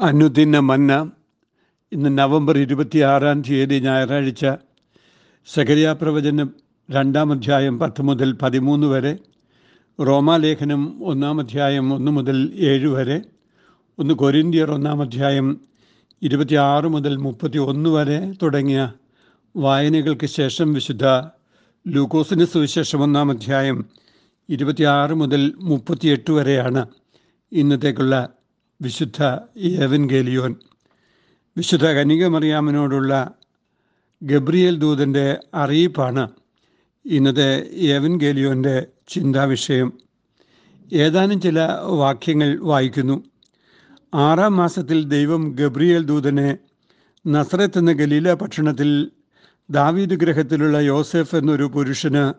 [0.00, 0.92] അനുദിന മന്ന.
[1.92, 4.44] ഇന്ന് നവംബർ ഇരുപത്തിയാറാം തീയതി ഞായറാഴ്ച
[5.48, 6.48] സകരിയാ പ്രവചനം
[6.90, 9.12] രണ്ടാം അധ്യായം പത്ത് മുതൽ പതിമൂന്ന് വരെ
[9.98, 13.18] റോമാലേഖനം ഒന്നാം അധ്യായം ഒന്ന് മുതൽ ഏഴ് വരെ
[13.98, 15.48] ഒന്ന് കൊരിന്തിയർ ഒന്നാം അധ്യായം
[16.22, 18.80] ഇരുപത്തിയാറ് മുതൽ മുപ്പത്തി ഒന്ന് വരെ തുടങ്ങിയ
[19.56, 21.04] വായനകൾക്ക് ശേഷം വിശുദ്ധ
[21.86, 23.78] ലൂക്കോസിന് സുവിശേഷം ഒന്നാം അധ്യായം
[24.48, 26.84] ഇരുപത്തിയാറ് മുതൽ മുപ്പത്തിയെട്ട് വരെയാണ്
[27.52, 28.39] ഇന്നത്തേക്കുള്ള
[28.82, 29.22] വിശുദ്ധ
[29.56, 30.56] ഏവൻ ഗേലിയോൻ
[31.56, 33.30] വിശുദ്ധ കനികമറിയാമനോടുള്ള
[34.22, 36.28] ഗബ്രിയേൽ ദൂതന്റെ അറിയിപ്പാണ്
[37.06, 39.92] ഇന്നത്തെ ഏവൻ ഗേലിയോന്റെ ചിന്താവിഷയം.
[40.92, 43.24] ഏതാനും ചില വാക്യങ്ങൾ വായിക്കുന്നു.
[44.14, 46.58] ആറാം മാസത്തിൽ ദൈവം ഗബ്രിയേൽ ദൂതനെ
[47.26, 49.10] നസ്രത്ത് എന്ന ഗലീല ഭക്ഷണത്തിൽ
[49.70, 52.34] ദാവീദ് ഗ്രഹത്തിലുള്ള യോസെഫ് എന്നൊരു പുരുഷന്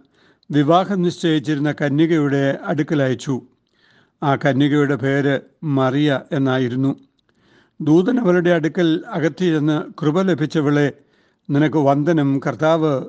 [0.53, 3.41] വിവാഹം നിശ്ചയിച്ചിരുന്ന കന്യകയുടെ അടുക്കലയച്ചു.
[4.23, 6.99] ആ കന്യകയുടെ പേര് മറിയ എന്നായിരുന്നു.
[7.81, 10.93] ദൂതൻ അവളുടെ അടുക്കൽ അകത്തിരുന്ന് കൃപ ലഭിച്ചവളെ
[11.49, 13.05] നിനക്ക് വന്ദനം കർത്താവ്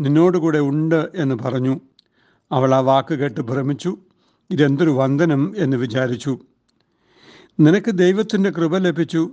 [0.00, 1.80] നിന്നോടുകൂടെ ഉണ്ട് എന്ന് പറഞ്ഞു.
[2.52, 3.96] അവൾ ആ വാക്ക് കേട്ട് ഭ്രമിച്ചു.
[4.50, 6.38] ഇതെന്തൊരു വന്ദനം എന്ന് വിചാരിച്ചു.
[7.60, 9.30] നിനക്ക് ദൈവത്തിന്റെ കൃപ ലഭിച്ചു.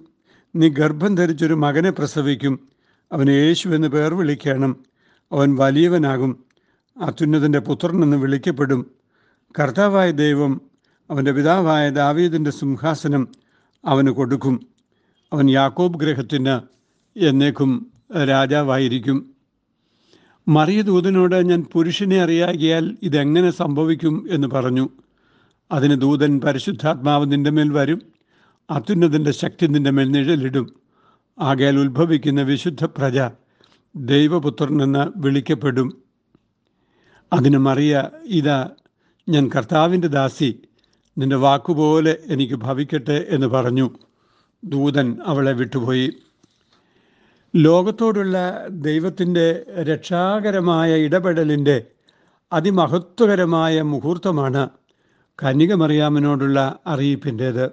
[0.55, 2.67] നീ ഗർഭം ധരിച്ചൊരു മകനെ പ്രസവിക്കും.
[3.11, 4.77] അവന് യേശു എന്ന് പേർ വിളിക്കണം.
[5.31, 6.43] അവൻ വലിയവനാകും.
[7.01, 8.91] അത്യുന്നതന്റെ പുത്രനെന്ന് വിളിക്കപ്പെടും.
[9.59, 10.72] കർത്താവായ ദൈവം
[11.11, 13.27] അവന്റെ പിതാവായ ദാവീദിന്റെ സിംഹാസനം
[13.85, 14.67] അവന് കൊടുക്കും.
[15.33, 16.59] അവൻ യാക്കോബ് ഗ്രഹത്തിന്
[17.19, 17.91] എന്നേക്കും
[18.29, 19.33] രാജാവായിരിക്കും.
[20.47, 24.89] മറിയ ദൂതനോട് ഞാൻ പുരുഷനെ അറിയാകിയാൽ ഇതെങ്ങനെ സംഭവിക്കും എന്ന് പറഞ്ഞു.
[25.71, 28.01] അതിന് ദൂതൻ പരിശുദ്ധാത്മാവ് നിന്റെ മേൽ വരും.
[28.71, 30.73] അത്യുന്നതിന്റെ ശക്തി നിന്റെ മേൽ നിഴലിടും.
[31.39, 33.19] ആകയാൽ ഉത്ഭവിക്കുന്ന വിശുദ്ധ പ്രജ
[33.95, 36.03] ദൈവപുത്രനെന്ന് വിളിക്കപ്പെടും.
[37.33, 38.69] അതിന് മറിയ ഇതാ
[39.29, 40.59] ഞാൻ കർത്താവിന്റെ ദാസി.
[41.17, 43.89] നിന്റെ വാക്കുപോലെ എനിക്ക് ഭവിക്കട്ടെ എന്ന് പറഞ്ഞു.
[44.63, 46.13] ദൂതൻ അവളെ വിട്ടുപോയി.
[47.55, 51.83] ലോകത്തോടുള്ള ദൈവത്തിന്റെ രക്ഷാകരമായ ഇടപെടലിന്റെ
[52.53, 54.69] അതിമഹത്വകരമായ മുഹൂർത്തമാണ്
[55.43, 57.69] കന്യകമറിയാമനോടുള്ള അറിയിപ്പിന്റേത്.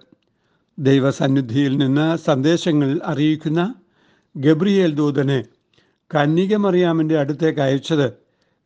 [0.79, 3.75] ദൈവസന്നിധിയിൽ നിന്ന് സന്ദേശങ്ങൾ അറിയിക്കുന്ന
[4.37, 5.45] ഗബ്രിയേൽ ദൂതനെ
[6.15, 8.13] കന്യകമറിയാമിന്റെ അടുത്തേക്ക് അയച്ചത്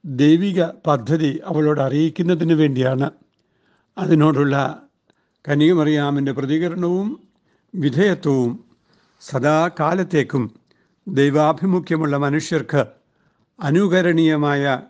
[0.04, 3.10] ദൈവിക പദ്ധതി അവളോട് അറിയിക്കുന്നതിന് വേണ്ടിയാണ്.
[3.98, 4.82] അതിനോടുള്ള
[5.48, 7.28] കനികമറിയാമിന്റെ പ്രതികരണവും
[7.74, 8.64] വിധേയത്വവും
[9.20, 10.54] സദാകാലത്തേക്കും
[11.08, 12.86] ദൈവാഭിമുഖ്യമുള്ള മനുഷ്യർക്ക്
[13.60, 14.82] അനുകരണീയമായ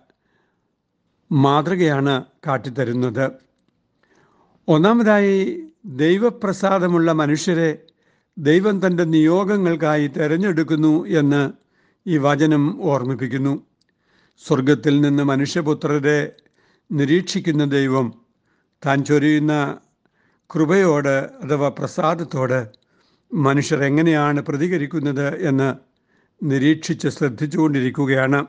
[1.32, 3.30] മാതൃകയാണ് കാട്ടിത്തരുന്നത്.
[4.68, 7.78] ഒന്നാമതായി ദൈവപ്രസാദമുള്ള മനുഷ്യരെ
[8.38, 11.52] ദൈവം തന്റെ നിയോഗങ്ങൾക്കായി തിരഞ്ഞെടുക്കുന്നു എന്ന്
[12.06, 13.66] ഈ വചനം ഓർമ്മിപ്പിക്കുന്നു.
[14.46, 16.32] സ്വർഗത്തിൽ നിന്ന് മനുഷ്യപുത്രരെ
[16.92, 18.23] നിരീക്ഷിക്കുന്ന ദൈവം
[18.86, 19.78] താൻ ചൊരിയുന്ന
[20.54, 22.68] കൃപയോട് അഥവാ പ്രസാദത്തോട്
[23.34, 25.74] മനുഷ്യർ എങ്ങനെയാണ് പ്രതികരിക്കുന്നത് എന്ന്
[26.42, 28.46] നിരീക്ഷിച്ച് ശ്രദ്ധിച്ചുകൊണ്ടിരിക്കുകയാണ്.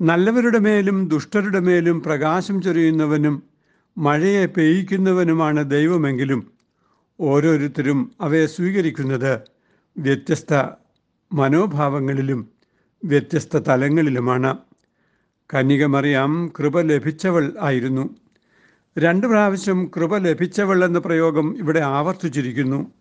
[0.00, 3.42] നല്ലവരുടെ മേലും ദുഷ്ടരുടെ മേലും പ്രകാശം ചൊരിയുന്നവനും
[3.98, 6.52] മഴയെ പെയ്യ്ക്കുന്നവനുമാണ് ദൈവമെങ്കിലും
[7.20, 9.40] ഓരോരുത്തരും അവയെ സ്വീകരിക്കുന്നത്
[9.98, 10.54] വ്യത്യസ്ത
[11.32, 12.48] മനോഭാവങ്ങളിലും
[13.04, 14.56] വ്യത്യസ്ത തലങ്ങളിലുമാണ്.
[15.54, 18.23] കന്യകമറിയാം കൃപ ലഭിച്ചവൾ ആയിരുന്നു.
[18.98, 22.92] രണ്ട് പ്രാവശ്യം കൃപ ലഭിച്ചവൾ എന്ന പ്രയോഗം ഇവിടെ ആവർത്തിച്ചിരിക്കുന്നു.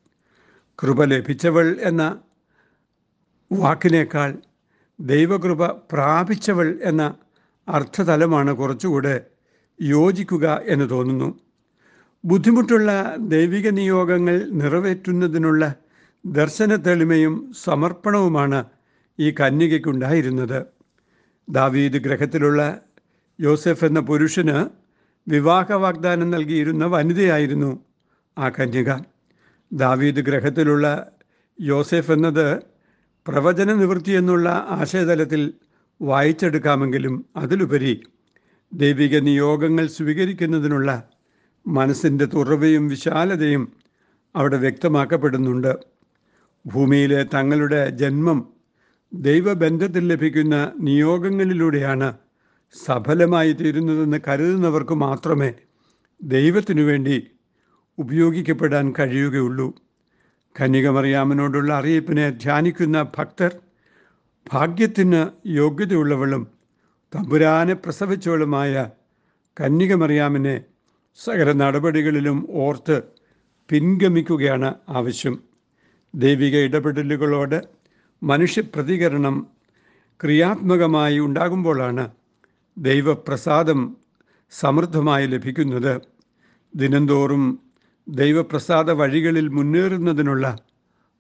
[0.79, 2.21] കൃപ ലഭിച്ചവൾ എന്ന
[3.51, 4.37] വാക്കിനേക്കാൾ
[4.99, 7.15] ദൈവകൃപ പ്രാപിച്ചവൾ എന്ന
[7.67, 9.25] അർത്ഥതലമാണ് കുറച്ചുകൂടെ
[9.81, 11.39] യോജിക്കുക എന്ന് തോന്നുന്നു.
[12.25, 15.73] ബുദ്ധിമുട്ടുള്ള ദൈവിക നിയോഗങ്ങൾ നിറവേറ്റുന്നതിനുള്ള
[16.25, 18.65] ദർശന തെളിമയും സമർപ്പണവുമാണ്
[19.19, 20.65] ഈ കന്യകയ്ക്കുണ്ടായിരുന്നത്.
[21.49, 22.81] ദാവീദ് ഗ്രഹത്തിലുള്ള
[23.39, 24.82] യോസെഫ് എന്ന പുരുഷന്
[25.27, 27.85] വിവാഹ വാഗ്ദാനം നൽകിയിരുന്ന വനിതയായിരുന്നു
[28.37, 28.89] ആ കന്യക.
[29.73, 31.11] ദാവീദ് ഗ്രഹത്തിലുള്ള
[31.61, 32.59] യോസെഫ് എന്നത്
[33.27, 35.53] പ്രവചന നിവൃത്തി എന്നുള്ള ആശയതലത്തിൽ
[36.01, 38.03] വായിച്ചെടുക്കാമെങ്കിലും അതിലുപരി
[38.73, 41.09] ദൈവിക നിയോഗങ്ങൾ സ്വീകരിക്കുന്നതിനുള്ള
[41.67, 43.71] മനസ്സിന്റെ തുറവയും വിശാലതയും
[44.35, 45.73] അവിടെ വ്യക്തമാക്കപ്പെടുന്നുണ്ട്.
[46.65, 48.53] ഭൂമിയിലെ തങ്ങളുടെ ജന്മം
[49.13, 52.22] ദൈവബന്ധത്തിൽ ലഭിക്കുന്ന നിയോഗങ്ങളിലൂടെയാണ്
[52.73, 55.53] സഫലമായി തീരുന്നതെന്ന് കരുതുന്നവർക്ക് മാത്രമേ
[56.23, 57.27] ദൈവത്തിനു വേണ്ടി
[57.97, 59.73] ഉപയോഗിക്കപ്പെടാൻ കഴിയുകയുള്ളൂ.
[60.59, 63.51] കന്യകമറിയാമനോടുള്ള അറിയിപ്പിനെ ധ്യാനിക്കുന്ന ഭക്തർ
[64.51, 66.47] ഭാഗ്യത്തിന് യോഗ്യതയുള്ളവളും
[67.15, 68.89] തമ്പുരാനെ പ്രസവിച്ചവളുമായ
[69.59, 70.65] കന്യകമറിയാമിനെ
[71.15, 73.03] സകല നടപടികളിലും ഓർത്ത്
[73.69, 75.43] പിൻഗമിക്കുകയാണ് ആവശ്യം.
[76.15, 77.61] ദൈവിക ഇടപെടലുകളോട്
[78.23, 79.35] മനുഷ്യപ്രതികരണം
[80.21, 82.22] ക്രിയാത്മകമായി ഉണ്ടാകുമ്പോഴാണ്
[82.77, 83.97] ദൈവപ്രസാദം
[84.51, 86.01] സമൃദ്ധമായി ലഭിക്കുന്നത്
[86.75, 87.59] ദിനംതോറും
[88.09, 90.57] ദൈവപ്രസാദ വഴികളിൽ മുന്നേറുന്നതിനുള്ള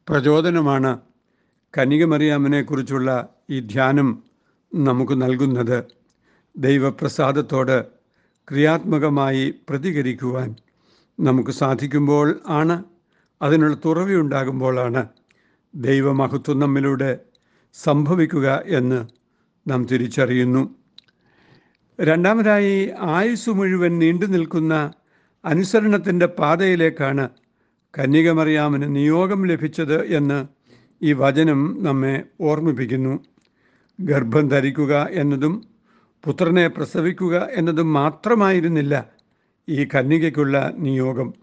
[0.09, 0.99] പ്രചോദനമാണ്
[1.77, 4.23] കനികമറിയാമിനെക്കുറിച്ചുള്ള ഈ ധ്യാനം
[4.75, 5.87] നമുക്ക് നൽകുന്നത്.
[6.57, 7.87] ദൈവപ്രസാദത്തോട്
[8.47, 10.55] ക്രിയാത്മകമായി പ്രതികരിക്കുവാൻ
[11.19, 12.83] നമുക്ക് സാധിക്കുമ്പോൾ ആണ്
[13.41, 15.09] അതിനുള്ള തുറവിയുണ്ടാകുമ്പോഴാണ്
[15.75, 17.19] ദൈവമഹത്വം നമ്മിലൂടെ
[17.73, 19.07] സംഭവിക്കുക എന്ന്
[19.67, 20.82] നാം തിരിച്ചറിയുന്നു.
[21.99, 24.93] രണ്ടാമതായി ആയുസ് മുഴുവൻ നീണ്ടു നിൽക്കുന്ന
[25.45, 27.29] അനുസരണത്തിന്റെ പാതയിലേക്കാണ്
[27.99, 30.39] കന്യകമറിയാമിന് നിയോഗം ലഭിച്ചത് എന്ന്
[31.01, 33.13] ഈ വചനം നമ്മെ ഓർമ്മിപ്പിക്കുന്നു.
[33.99, 35.53] ഗർഭം ധരിക്കുക എന്നതും
[36.23, 39.05] പുത്രനെ പ്രസവിക്കുക എന്നതും മാത്രമായിരുന്നില്ല
[39.69, 41.33] ഈ കന്യകയ്ക്കുള്ള നിയോഗം.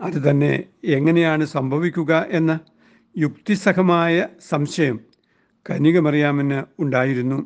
[0.00, 2.58] അത് തന്നെ എങ്ങനെയാണ് സംഭവിക്കുക എന്ന
[3.16, 4.14] യുക്തിസഹമായ
[4.48, 5.00] സംശയം
[5.66, 7.38] കന്യകമറിയാമിന് ഉണ്ടായിരുന്നു.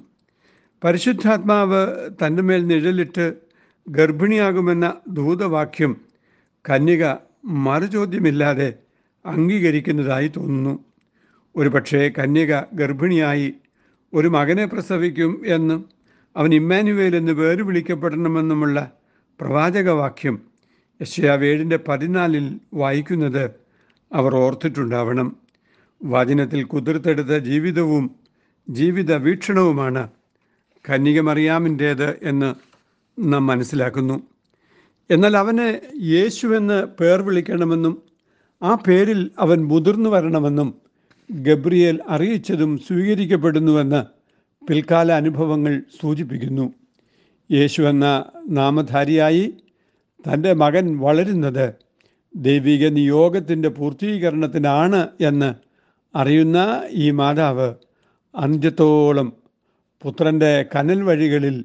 [0.85, 3.35] പരിശുദ്ധാത്മാവ് തന്റെ മേൽ നിഴലിട്ട്
[3.89, 6.01] ഗർഭിണിയാകുമെന്ന ദൂതവാക്യം
[6.71, 8.75] കന്യക മറുചോദ്യമില്ലാതെ
[9.27, 10.85] അംഗീകരിക്കുന്നതായി തോന്നുന്നു.
[11.57, 13.55] ഒരുപക്ഷേ കന്യക ഗർഭിണിയായി
[14.15, 15.89] ഒരു മകനെ പ്രസവിക്കും എന്നും
[16.37, 18.91] അവൻ ഇമ്മാനുവേൽ എന്ന് പേര് വിളിക്കപ്പെടണമെന്നുമുള്ള
[19.41, 20.43] പ്രവാചകവാക്യം
[21.03, 23.51] യശയാവേഴിന്റെ പതിനാലിൽ വായിക്കുന്നത്
[24.13, 25.37] അവർ ഓർത്തിട്ടുണ്ടാവണം.
[26.05, 28.11] വചനത്തിൽ കുതിർത്തെടുത്ത ജീവിതവും
[28.71, 30.09] ജീവിത വീക്ഷണവുമാണ്
[30.89, 32.55] കന്യകമറിയാമിന്റേത് എന്ന്
[33.19, 34.23] നാം മനസ്സിലാക്കുന്നു.
[35.11, 38.03] എന്നാൽ അവന് യേശുവെന്ന് പേർ വിളിക്കണമെന്നും
[38.63, 40.75] ആ പേരിൽ അവൻ മുതിർന്നു വരണമെന്നും
[41.31, 44.05] ഗബ്രിയേൽ അറിയിച്ചതും സ്വീകരിക്കപ്പെടുന്നുവെന്ന്
[44.69, 46.75] പിൽക്കാല അനുഭവങ്ങൾ സൂചിപ്പിക്കുന്നു.
[47.51, 49.55] യേശു എന്ന നാമധാരിയായി
[50.25, 51.75] തന്റെ മകൻ വളരുന്നത്
[52.37, 55.55] ദൈവിക നിയോഗത്തിന്റെ പൂർത്തീകരണത്തിനാണ് എന്ന്
[56.17, 57.75] അറിയുന്ന ഈ മാതാവ്
[58.35, 59.40] അന്ത്യത്തോളം
[60.05, 61.65] പുത്രന്റെ കനൽ വഴികളിൽ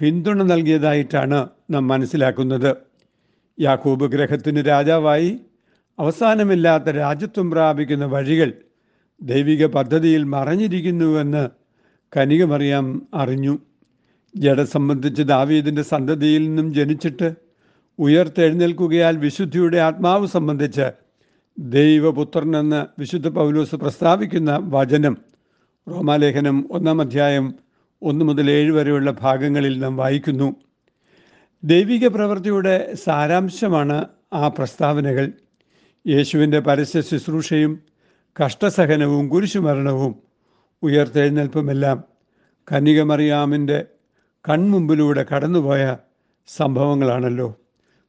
[0.00, 2.76] പിന്തുണ നൽകിയതായിട്ടാണ് നാം മനസ്സിലാക്കുന്നത്.
[3.60, 5.40] യാക്കൂബ് ഗ്രഹത്തിന് രാജാവായി
[5.98, 8.52] അവസാനമില്ലാത്ത രാജ്യത്വം പ്രാപിക്കുന്ന വഴികൾ
[9.22, 11.48] ദൈവിക പദ്ധതിയിൽ മറഞ്ഞിരിക്കുന്നുവെന്ന്
[12.16, 13.58] കനികമറിയാം അറിഞ്ഞു.
[14.36, 17.34] ജഡ സംബന്ധിച്ച് ദാവീദിന്റെ സന്തതിയിൽ നിന്നും ജനിച്ചിട്ട്
[17.98, 20.86] ഉയർത്തെഴുന്നേൽക്കുകയാൽ വിശുദ്ധിയുടെ ആത്മാവ് സംബന്ധിച്ച്
[21.58, 25.16] ദൈവപുത്രനെന്ന് വിശുദ്ധ പൗലോസ് പ്രസ്താവിക്കുന്ന വചനം
[25.88, 27.65] റോമാലേഖനം ഒന്നാം അധ്യായം
[28.02, 30.56] ഒന്ന് മുതൽ ഏഴ് വരെയുള്ള ഭാഗങ്ങളിൽ നാം വായിക്കുന്നു.
[31.64, 35.32] ദൈവിക പ്രവൃത്തിയുടെ സാരാംശമാണ് ആ പ്രസ്താവനകൾ.
[36.06, 37.82] യേശുവിന്റെ പരസ്യ ശുശ്രൂഷയും
[38.44, 40.22] കഷ്ടസഹനവും കുരിശുമരണവും
[40.82, 42.04] ഉയർത്തെഴുന്നേൽപ്പുമെല്ലാം
[42.72, 43.86] കനികമറിയാമിന്റെ
[44.48, 45.96] കൺമുമ്പിലൂടെ കടന്നുപോയ
[46.46, 47.54] സംഭവങ്ങളാണല്ലോ.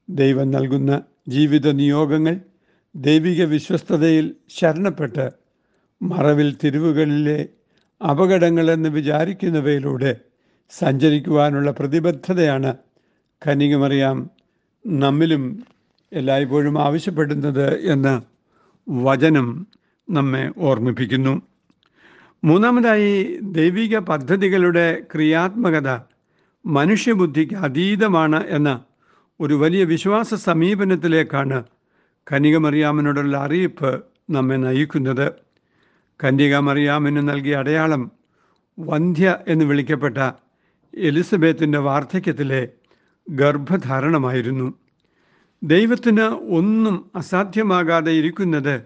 [0.10, 2.40] ദൈവം നൽകുന്ന ജീവിത നിയോഗങ്ങൾ
[2.96, 5.32] ദൈവിക വിശ്വസ്തതയിൽ ശരണപ്പെട്ട്
[6.02, 7.50] മറവിൽ തിരിവുകളിലെ
[8.02, 10.16] അപകടങ്ങളെന്ന് വിചാരിക്കുന്നവയിലൂടെ
[10.70, 12.78] സഞ്ചരിക്കുവാനുള്ള പ്രതിബദ്ധതയാണ്
[13.48, 14.30] കനികമറിയാം
[14.88, 15.66] നമ്മിലും
[16.14, 18.22] എല്ലായ്പ്പോഴും ആവശ്യപ്പെടുന്നത് എന്ന്
[18.90, 19.68] വചനം
[20.10, 21.42] നമ്മെ ഓർമ്മിപ്പിക്കുന്നു.
[22.44, 25.90] മൂന്നാമതായി ദൈവിക പദ്ധതികളുടെ ക്രിയാത്മകത
[26.66, 28.84] മനുഷ്യബുദ്ധിക്ക് അതീതമാണ് എന്ന
[29.40, 31.64] ഒരു വലിയ വിശ്വാസ സമീപനത്തിലേക്കാണ്
[32.32, 35.47] കനികമറിയാമനോടുള്ള അറിയിപ്പ് നമ്മെ നയിക്കുന്നത്.
[36.24, 38.12] കന്യകമറിയാമിന് നൽകിയ അടയാളം
[38.80, 40.32] വന്ധ്യ എന്ന് വിളിക്കപ്പെട്ട
[40.98, 42.70] എലിസബത്തിന്റെ വാർദ്ധക്യത്തിലെ
[43.30, 44.74] ഗർഭധാരണമായിരുന്നു.
[45.64, 48.82] ദൈവത്തിന് ഒന്നും അസാധ്യമാകാതെ ഇരിക്കുന്നത്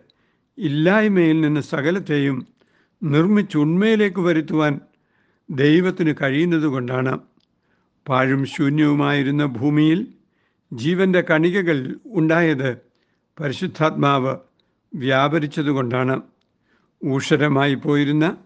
[0.57, 2.47] ഇല്ലായ്മയിൽ നിന്ന് സകലത്തെയും
[3.03, 4.79] നിർമ്മിച്ച് ഉണ്മയിലേക്ക് വരുത്തുവാൻ
[5.49, 7.19] ദൈവത്തിന് കഴിയുന്നത് കൊണ്ടാണ്.
[8.09, 10.07] പാഴും ശൂന്യവുമായിരുന്ന ഭൂമിയിൽ
[10.73, 12.77] ജീവന്റെ കണികകൾ ഉണ്ടായത്
[13.39, 14.35] പരിശുദ്ധാത്മാവ്
[14.95, 16.21] വ്യാപരിച്ചതുകൊണ്ടാണ്.
[17.05, 18.37] ഊഷരമായി പോയിരുന്ന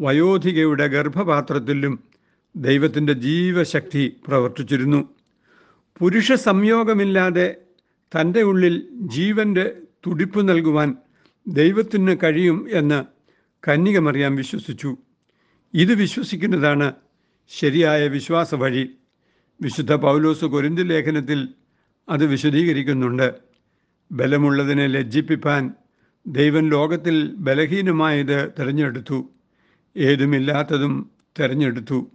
[0.00, 1.98] വയോധികയുടെ ഗർഭപാത്രത്തിലും
[2.56, 5.08] ദൈവത്തിന്റെ ജീവശക്തി പ്രവർത്തിച്ചിരുന്നു.
[5.98, 7.56] പുരുഷ സംയോഗമില്ലാതെ
[8.20, 9.72] തന്റെ ഉള്ളിൽ ജീവന്റെ
[10.06, 10.96] തുടിപ്പ് നൽകുവാൻ
[11.48, 13.04] ദൈവത്തിന് കഴിയും എന്ന്
[13.68, 14.96] കന്യകമറിയാം വിശ്വസിച്ചു.
[15.74, 16.92] ഇത് വിശ്വസിക്കുന്നതാണ്
[17.48, 18.90] ശരിയായ വിശ്വാസ വഴി.
[19.62, 21.48] വിശുദ്ധ പൗലോസ് കൊരിന്തി ലേഖനത്തിൽ
[22.08, 23.34] അത് വിശദീകരിക്കുന്നുണ്ട്.
[24.12, 25.74] ബലമുള്ളതിനെ ലജ്ജിപ്പിപ്പാൻ
[26.26, 29.30] ദൈവം ലോകത്തിൽ ബലഹീനമായത് തിരഞ്ഞെടുത്തു.
[29.96, 31.10] ഏതുമില്ലാത്തതും
[31.40, 32.10] തിരഞ്ഞെടുത്തു.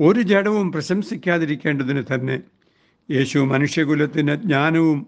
[0.00, 2.42] ഒരു ജഡവും പ്രശംസിക്കാതിരിക്കേണ്ടതിന് തന്നെ
[3.10, 5.06] യേശു മനുഷ്യകുലത്തിന് ജ്ഞാനവും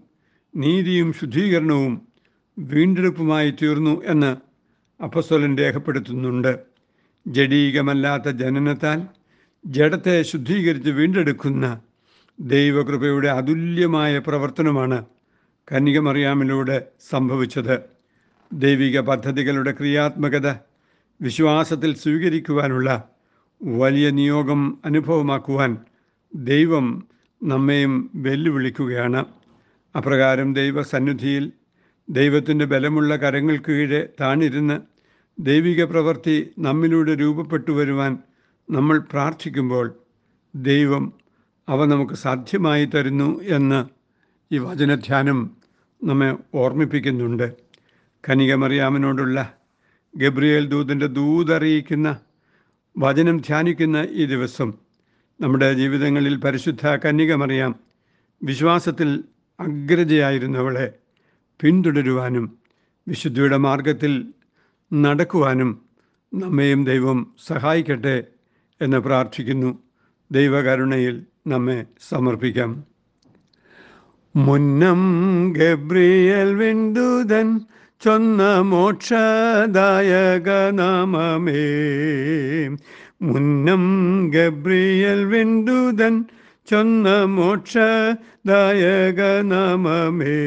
[0.55, 2.01] നീതിയും ശുദ്ധീകരണവും
[2.59, 4.37] വീണ്ടെടുപ്പുമായി തീർന്നു എന്ന്
[5.03, 6.59] അപ്പസ്വലൻ രേഖപ്പെടുത്തുന്നുണ്ട്.
[7.27, 9.03] ജഡീകമല്ലാത്ത ജനനത്താൽ
[9.65, 11.81] ജഡത്തെ ശുദ്ധീകരിച്ച് വീണ്ടെടുക്കുന്ന
[12.39, 15.05] ദൈവകൃപയുടെ അതുല്യമായ പ്രവർത്തനമാണ്
[15.71, 18.00] കന്യകമറിയാമിലൂടെ സംഭവിച്ചത്.
[18.53, 20.53] ദൈവിക പദ്ധതികളുടെ ക്രിയാത്മകത
[21.21, 23.03] വിശ്വാസത്തിൽ സ്വീകരിക്കുവാനുള്ള
[23.63, 25.77] വലിയ നിയോഗം അനുഭവമാക്കുവാൻ
[26.35, 27.07] ദൈവം
[27.43, 29.25] നമ്മെയും വെല്ലുവിളിക്കുകയാണ്.
[29.97, 31.51] അപ്രകാരം ദൈവസന്നിധിയിൽ
[32.09, 34.81] ദൈവത്തിന്റെ ബലമുള്ള കരങ്ങൾക്ക് കീഴെ താണിരുന്ന്
[35.39, 38.17] ദൈവിക പ്രവൃത്തി നമ്മിലൂടെ രൂപപ്പെട്ടു വരുവാൻ
[38.69, 39.95] നമ്മൾ പ്രാർത്ഥിക്കുമ്പോൾ
[40.55, 41.13] ദൈവം
[41.69, 43.85] അവ നമുക്ക് സാധ്യമായി തരുന്നു എന്ന്
[44.55, 45.51] ഈ വചനധ്യാനം
[46.03, 47.70] നമ്മെ ഓർമ്മിപ്പിക്കുന്നുണ്ട്.
[48.29, 49.53] കനികമറിയാമനോടുള്ള
[50.17, 52.19] ഗബ്രിയേൽ ദൂതന്റെ ദൂതറിയിക്കുന്ന
[52.97, 54.73] വചനം ധ്യാനിക്കുന്ന ഈ ദിവസം
[55.41, 57.75] നമ്മുടെ ജീവിതങ്ങളിൽ പരിശുദ്ധ കന്യകമറിയാം
[58.43, 59.23] വിശ്വാസത്തിൽ
[59.59, 60.93] അഗ്രജയായിരുന്നവളെ
[61.61, 62.57] പിന്തുടരുവാനും
[63.07, 64.33] വിശുദ്ധിയുടെ മാർഗത്തിൽ
[64.93, 65.85] നടക്കുവാനും
[66.33, 68.23] നമ്മെയും ദൈവം സഹായിക്കട്ടെ
[68.81, 69.79] എന്ന് പ്രാർത്ഥിക്കുന്നു.
[70.31, 72.85] ദൈവകരുണയിൽ നമ്മെ സമർപ്പിക്കാം.
[74.35, 74.99] മുന്നം
[75.53, 77.61] ഗബ്രിയൽ വിന്ദുതൻ
[78.01, 81.65] ചൊന്ന മോക്ഷദായക നാമമേ
[83.21, 83.83] മുന്നം
[84.35, 86.15] ഗബ്രിയൽ വിന്ദുതൻ
[86.67, 89.19] ചൊന്ന മോക്ഷദായക
[89.51, 90.39] നാമമേ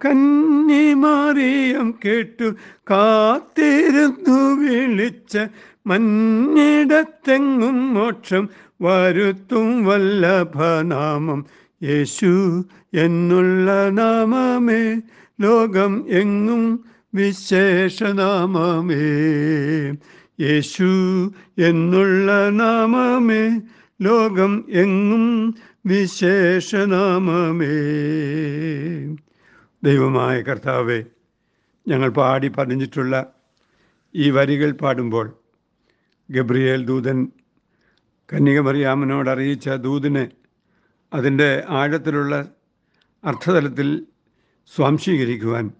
[0.00, 2.48] കന്നിമാറിയം കേട്ടു
[2.90, 5.34] കാത്തിരുന്നു വിളിച്ച
[5.86, 8.44] മഞ്ഞിടത്തെങ്ങും മോക്ഷം
[8.82, 11.40] വരുത്തും വല്ലഭനാമം.
[11.82, 12.32] യേശു
[13.04, 14.82] എന്നുള്ള നാമമേ
[15.42, 16.84] ലോകം എങ്ങും
[17.14, 19.04] വിശേഷനാമമേ.
[20.40, 20.90] യേശു
[21.58, 23.60] എന്നുള്ള നാമമേ
[24.02, 25.24] ലോകം എങ്ങും
[25.86, 27.74] വിശേഷനാമമേ.
[29.84, 31.04] ദൈവമായ കർത്താവെ
[31.88, 33.14] ഞങ്ങൾ പാടി പറഞ്ഞിട്ടുള്ള
[34.14, 35.26] ഈ വരികൾ പാടുമ്പോൾ
[36.30, 37.28] ഗബ്രിയേൽ ദൂതൻ
[38.32, 40.28] കന്യകമറിയാമനോട് അറിയിച്ച ദൂതിനെ
[41.14, 42.48] അതിന്റെ ആഴത്തിലുള്ള
[43.24, 44.06] അർത്ഥതലത്തിൽ
[44.66, 45.70] സ്വാംശീകരിക്കുവാൻ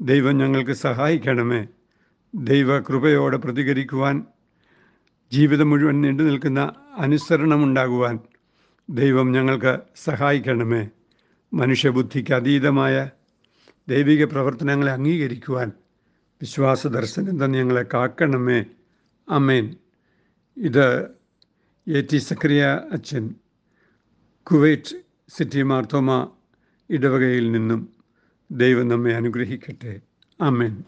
[0.00, 1.68] ദൈവം ഞങ്ങൾക്ക് സഹായിക്കണമേ.
[2.34, 4.24] ദൈവകൃപയോടെ പ്രതികരിക്കുവാൻ
[5.32, 8.18] ജീവിതം മുഴുവൻ നീണ്ടു നിൽക്കുന്ന അനുസരണമുണ്ടാകുവാൻ
[8.90, 10.88] ദൈവം ഞങ്ങൾക്ക് സഹായിക്കണമേ.
[11.54, 13.10] മനുഷ്യബുദ്ധിക്ക് അതീതമായ
[13.88, 15.72] ദൈവിക പ്രവർത്തനങ്ങളെ അംഗീകരിക്കുവാൻ
[16.40, 18.64] വിശ്വാസ ദർശനം തന്നെ ഞങ്ങളെ കാക്കണമേ.
[19.28, 19.76] അമേൻ
[20.56, 21.02] ഇത്
[21.88, 23.34] എ ടി സക്രിയ അച്ഛൻ
[24.42, 24.96] കുവൈറ്റ്
[25.28, 26.30] സിറ്റി മാർത്തോമ
[26.90, 28.01] ഇടവകയിൽ നിന്നും
[28.52, 30.00] ദൈവം നമ്മെ അനുഗ്രഹിക്കട്ടെ.
[30.40, 30.84] അമേൻ